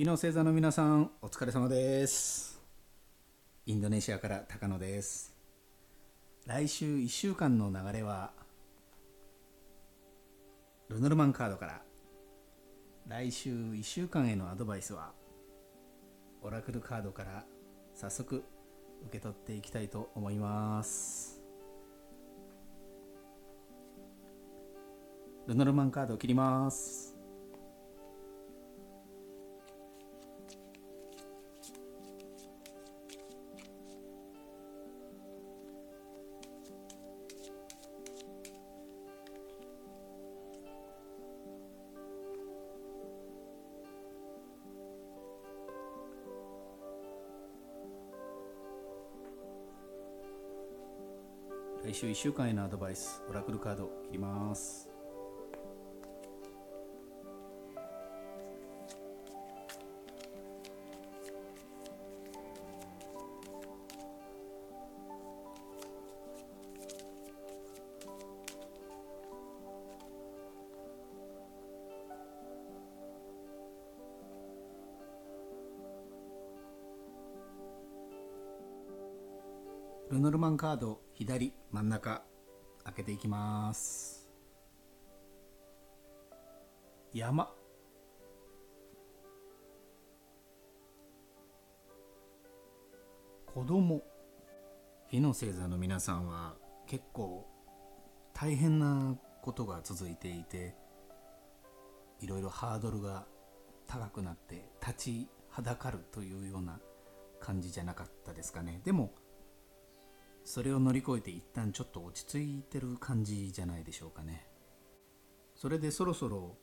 [0.00, 2.58] 日の星座の皆さんお疲れ様です。
[3.66, 5.36] インドネシアから高野です。
[6.46, 8.30] 来週1週間の流れは
[10.88, 11.82] ルノルマンカードから。
[13.08, 15.12] 来週1週間へのアドバイスは
[16.40, 17.44] オラクルカードから
[17.94, 18.42] 早速
[19.02, 21.42] 受け取っていきたいと思います。
[25.46, 27.19] ルノルマンカードを切ります。
[51.90, 54.88] 来週1週間へのアドバイスオラクルカード切ります。
[80.08, 82.22] ルノルマンカード左真ん中
[82.82, 84.26] 開けていきます。
[87.12, 87.52] 山。
[93.44, 94.02] 子供。
[95.10, 96.54] 火の星座の皆さんは
[96.86, 97.46] 結構
[98.32, 100.74] 大変なことが続いていて
[102.22, 103.26] いろいろハードルが
[103.86, 106.80] 高くなって立ちはだかるというような
[107.40, 108.80] 感じじゃなかったですかね。
[108.86, 109.12] でも
[110.50, 114.48] それを乗り越えて一旦ちょっと落ち着いてる感じじゃないでしょうかね。
[115.54, 116.56] それでそろそろ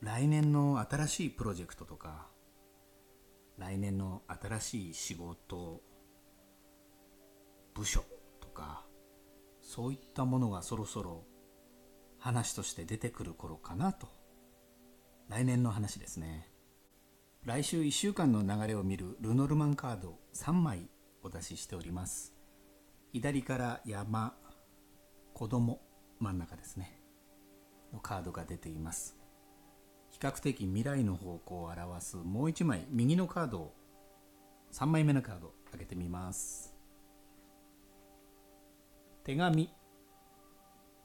[0.00, 2.26] 来年の新しいプロジェクトとか
[3.58, 5.80] 来年の新しい仕事
[7.74, 8.02] 部署
[8.40, 8.84] とか
[9.60, 11.22] そういったものがそろそろ
[12.18, 14.08] 話として出てくる頃かなと。
[15.28, 16.50] 来年の話ですね。
[17.44, 20.90] 来週1週間の流れを見るルノルマンカード3枚
[21.22, 22.39] お出ししております。
[23.12, 24.34] 左から山
[25.34, 25.80] 子供
[26.20, 27.00] 真ん中ですね。
[27.92, 29.16] のカードが出ています。
[30.10, 33.74] 比較的未来の方向を表すもう1枚右のカードを
[34.72, 36.72] 3枚目のカード開けてみます。
[39.24, 39.70] 手紙。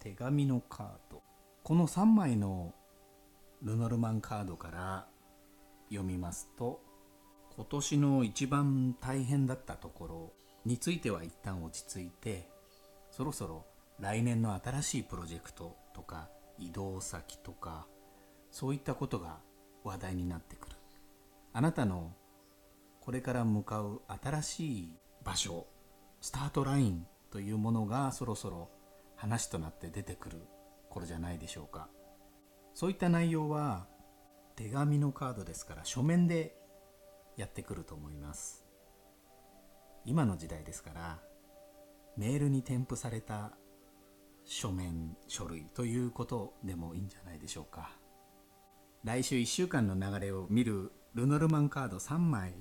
[0.00, 1.22] 手紙のカード。
[1.62, 2.74] この3枚の
[3.62, 5.06] ルノルマンカードから
[5.90, 6.80] 読みますと
[7.54, 10.32] 今年の一番大変だったところ
[10.64, 12.48] については一旦落ち着いて
[13.10, 13.66] そろそろ
[13.98, 16.28] 来年の新しいプロジェクトとか
[16.58, 17.86] 移動先とか
[18.50, 19.38] そういったことが
[19.84, 20.76] 話題になってくる。
[21.52, 22.12] あなたの
[23.00, 24.92] これから向かう新しい
[25.24, 25.66] 場所
[26.20, 28.70] スタートラインというものがそろそろ
[29.16, 30.38] 話となって出てくる
[30.88, 31.88] 頃じゃないでしょうか。
[32.74, 33.86] そういった内容は
[34.56, 36.56] 手紙のカードですから書面で
[37.36, 38.66] やってくると思います。
[40.04, 41.18] 今の時代ですから
[42.16, 43.52] メールに添付された
[44.44, 47.90] 書面書類ということでもいいんじゃないでしょうか。
[49.04, 52.54] 来週1週間の流れを見るルノルマンカード3枚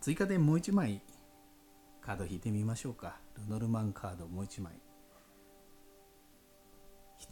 [0.00, 1.02] 追加でもう1枚
[2.00, 3.20] カード引いてみましょうか。
[3.36, 4.80] ルノルマンカードもう1枚。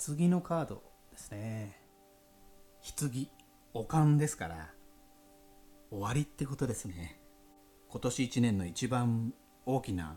[0.06, 1.81] 棺のカードですね。
[2.98, 3.28] 棺
[3.75, 4.75] おかんですから
[5.91, 7.20] 終わりってことですね。
[7.88, 9.32] 今年1年の一番
[9.64, 10.16] 大きな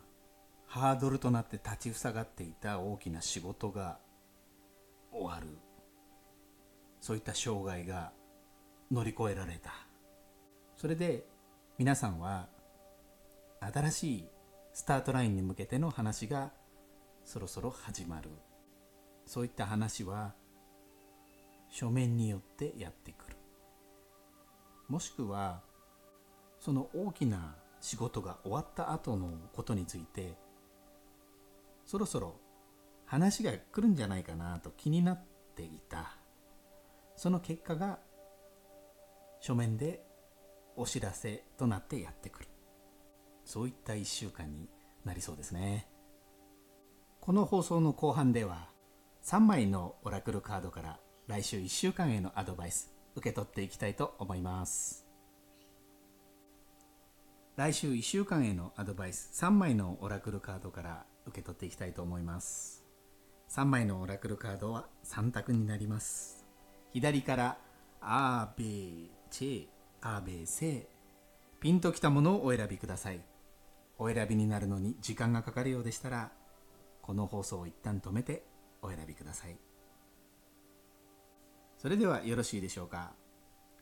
[0.66, 3.98] ハードルとなって立ちふさがっていた大きな仕事が
[5.12, 5.58] 終わる。
[7.00, 8.12] そういった障害が
[8.90, 9.72] 乗り越えられた。
[10.76, 11.24] それで
[11.78, 12.48] 皆さんは
[13.60, 14.24] 新しい
[14.72, 16.52] スタートラインに向けての話が
[17.24, 18.30] そろそろ始まる。
[19.26, 20.34] そういった話は
[21.68, 23.36] 書面によってやってくる。
[24.88, 25.62] もしくは
[26.60, 30.36] その大きな仕事が終わった後のことについて
[31.84, 32.36] そろそろ
[33.04, 35.24] 話が来るんじゃないかなと気になっ
[35.56, 36.16] ていた。
[37.16, 37.98] その結果が
[39.40, 40.06] 書面で
[40.76, 42.48] お知らせとなってやってくる。
[43.44, 44.68] そういった1週間に
[45.04, 45.88] なりそうですね。
[47.20, 48.68] この放送の後半では
[49.24, 55.09] 3枚のオラクルカードから来週1週間へのアドバイス受け取っていきたいと思います。
[57.60, 62.86] 来週1週間へのアドバイス3枚のオラクルカードから受け取っていきたいと思います。
[63.50, 66.46] 3枚のオラクルカードは3択になります。
[66.90, 67.58] 左から
[68.00, 70.88] アーベチェアベセ
[71.60, 73.20] ピンときたものをお選びください。
[73.98, 76.32] お選びになるのに時間がかかるようでしたら
[77.02, 78.42] この放送を一旦止めて
[78.80, 79.58] お選びください。
[81.76, 83.12] それではよろしいでしょうか。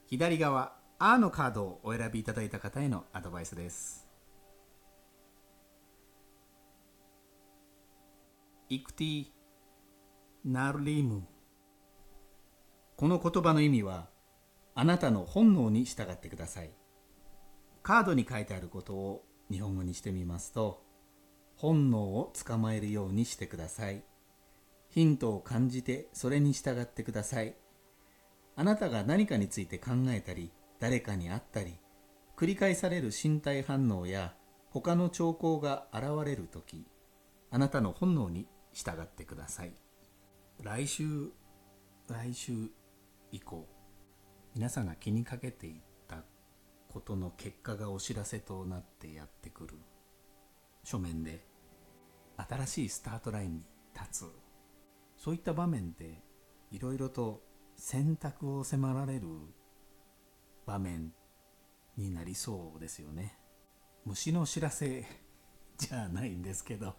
[0.08, 4.06] 左側「あ」のカードをお選びいただいた方へのアドバイスです。
[8.68, 9.26] イクティ
[10.44, 11.26] ナルリム。
[12.96, 14.10] この言葉の意味は
[14.74, 16.70] あなたの本能に従ってください。
[17.82, 20.84] カードに書いてあることを日本語にしてみますと
[21.56, 24.02] 本能を捕まえるようにしてください。
[24.90, 27.56] ヒントを感じてそれに従ってください。
[28.56, 31.78] あなたが何かについて考えたり誰かに会ったり
[32.36, 34.34] 繰り返される身体反応や
[34.70, 36.86] 他の兆候が現れる時
[37.50, 39.72] あなたの本能に従ってください。
[40.62, 41.30] 来週
[42.08, 42.52] 来週
[43.32, 43.66] 以降
[44.54, 46.24] 皆さんが気にかけていた
[46.88, 49.74] ことの結果がお知らせとなってやってくる。
[50.84, 51.46] 書面で
[52.36, 53.62] 新しいスタートラインに
[53.94, 54.32] 立つ。
[55.16, 56.22] そういった場面で
[56.70, 57.42] いろいろと
[57.76, 59.26] 選択を迫られる
[60.68, 61.14] 場面
[61.96, 63.38] になりそうですよね。
[64.04, 65.06] 虫の知らせ
[65.78, 66.94] じゃないんですけど。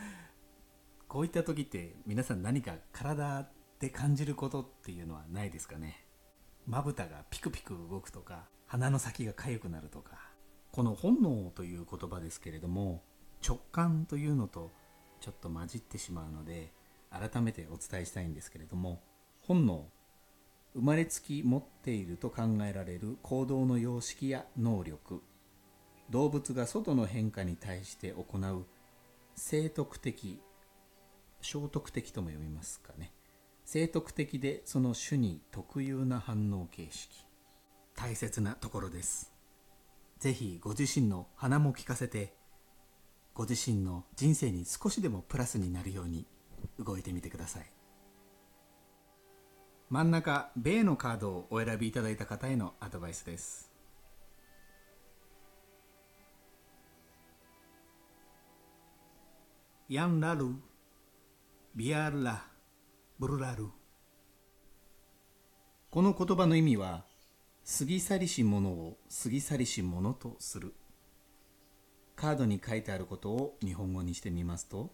[1.08, 3.50] こういった時って皆さん何か体
[3.80, 6.06] で感じることっていうのはないですかね。
[6.66, 10.28] まぶたがピクピク動くとか鼻の先が痒くなるとか。
[10.70, 13.02] この本能という言葉ですけれども
[13.44, 14.70] 直感というのと
[15.20, 16.74] ちょっと混じってしまうので
[17.10, 19.02] 改めてお伝えしたいんですけれども
[19.40, 19.88] 本能
[20.74, 25.22] 生まれつき持っていると考えられる行動の様式や能力。
[26.10, 28.64] 動物が外の変化に対して行う
[29.36, 30.40] 生徳的
[31.40, 33.12] 聖徳的とも読みますかね。
[33.64, 37.26] 生徳的でその種に特有な反応形式。
[37.94, 39.32] 大切なところです。
[40.18, 42.34] ぜひご自身の鼻も聞かせて
[43.34, 46.26] ご自身の人生に少しでもプラスになるように
[46.78, 47.77] 動いてみてください。
[49.90, 53.72] 真ん中米のカードをお選びいただいた方へのアドバイスです。
[59.88, 60.48] ヤンラル
[61.74, 62.44] ビアーラ
[63.18, 63.68] ブルラル。
[65.90, 67.06] この言葉の意味は
[67.78, 70.74] 過ぎ去りし者を過ぎ去りし者とする。
[72.14, 74.92] カードに書いてあることを日本語にしてみますと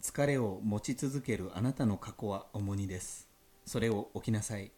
[0.00, 3.31] 疲れを持ち続けるあなたの過去は重荷です。
[3.64, 4.72] それを置きなさい。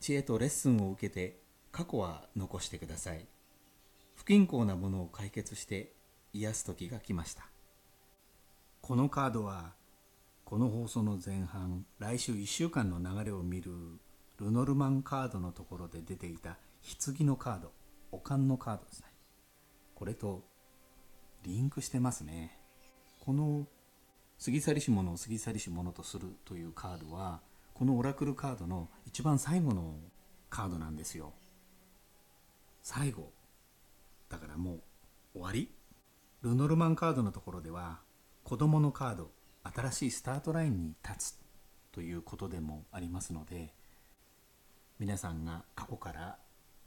[0.00, 1.40] 知恵とレッスンを受けて
[1.72, 3.26] 過去は残してください。
[4.14, 5.92] 不均衡なものを解決して
[6.32, 7.48] 癒す時が来ました。
[8.80, 9.74] このカードは
[10.44, 13.72] この放送の前半来週1週間の流れを見る
[14.38, 17.72] ルノルマンカードのところで出ていた棺のカード
[18.12, 19.06] おかんのカードですね。
[19.94, 20.44] これと
[21.44, 22.58] リンクしてますね。
[23.20, 23.66] この
[24.44, 27.40] 過ぎ去りし者を過ぎ去りし者とするというカードは
[27.74, 29.96] このオラクルカードの一番最後の
[30.48, 31.34] カードなんですよ。
[32.82, 33.32] 最後。
[34.28, 34.80] だからもう
[35.34, 35.70] 終わり。
[36.42, 38.00] ルノルマンカードのところでは
[38.42, 39.30] 子供のカード
[39.62, 41.38] 新しいスタートラインに立つ
[41.90, 43.72] ということでもありますので
[44.98, 46.36] 皆さんが過去から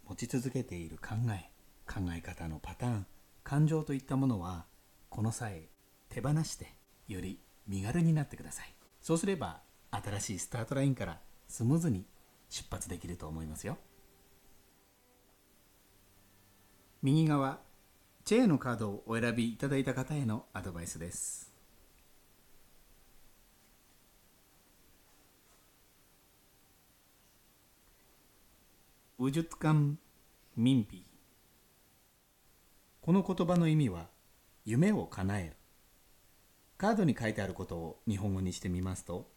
[0.08, 1.50] 持ち続けている考え
[1.92, 3.06] 考え方のパターン
[3.44, 4.66] 感情といったものは
[5.10, 5.70] この際
[6.10, 6.74] 手放して
[7.08, 8.74] より身軽になってください。
[9.02, 9.62] そうすれば
[10.04, 12.06] 新しいスタートラインからスムーズに
[12.50, 13.78] 出発できると思いますよ。
[17.02, 17.60] 右側
[18.26, 21.54] チェーのカードをお選びいただいた方へのアドバイスです。
[29.20, 29.98] ウジュツカン・
[30.56, 31.04] ミンピ
[33.02, 34.08] この言葉の意味は
[34.66, 35.54] 夢を叶える。
[36.78, 39.37] カードに書いてあることを日本語にしてみますと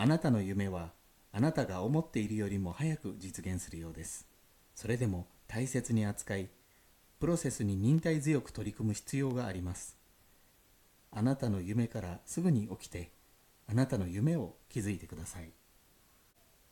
[0.00, 0.92] あなたの夢は
[1.32, 4.28] あなたが思っているよりも早く実現するようです。
[4.76, 6.50] それでも大切に扱い
[7.18, 9.98] プロセスに忍耐強く取り組む必要があります。
[11.10, 13.10] あなたの夢からすぐに起きて
[13.66, 15.50] あなたの夢を築いてください。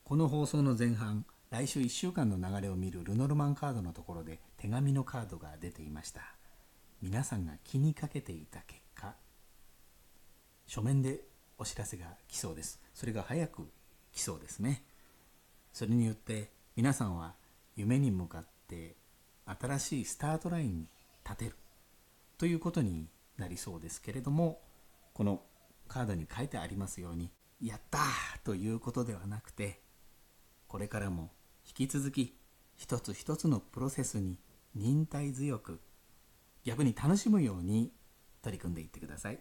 [0.05, 6.21] この放送の前半来週1週間の流れを見るルノルマンカードのところで手紙のカードが出ていました。
[7.03, 9.17] 皆さんが気にかけていた結果
[10.69, 11.23] 書面で
[11.59, 12.81] お知らせが来そうです。
[12.95, 13.69] それが早く
[14.13, 14.85] 来そうですね。
[15.73, 17.35] それによって皆さんは
[17.75, 18.97] 夢に向かって
[19.45, 20.87] 新しいスタートラインに
[21.25, 21.57] 立てる
[22.39, 24.61] ということになりそうですけれども
[25.13, 25.43] この
[25.89, 27.31] カードに書いてありますように
[27.63, 28.03] やったー
[28.45, 29.81] ということではなくて
[30.67, 31.31] これからも
[31.67, 32.37] 引き続き
[32.77, 34.39] 一つ一つのプロセスに
[34.75, 35.81] 忍耐強く
[36.65, 37.93] 逆に楽しむように
[38.43, 39.39] 取り組んでいってください。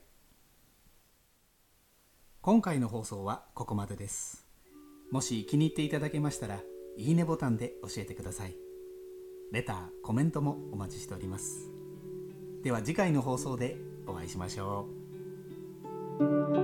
[2.46, 4.46] 今回の放送はここまでです。
[5.12, 6.60] もし気に入っていただけましたら
[6.96, 8.56] いいねボタンで教えてください。
[9.52, 11.72] レターコメントもお待ちしております。
[12.62, 14.88] では次回の放送でお会いしましょ
[16.20, 16.55] う。